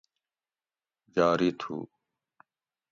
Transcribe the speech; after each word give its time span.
جاری 1.15 1.49
تُھو 1.59 1.75